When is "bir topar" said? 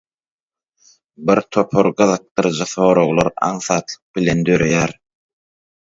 1.29-1.89